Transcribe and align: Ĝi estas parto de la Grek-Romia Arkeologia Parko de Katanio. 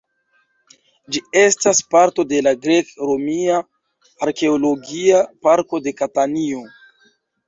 Ĝi 1.15 1.19
estas 1.41 1.81
parto 1.95 2.23
de 2.31 2.39
la 2.47 2.53
Grek-Romia 2.63 3.59
Arkeologia 4.29 5.21
Parko 5.49 5.81
de 5.89 5.95
Katanio. 6.01 6.63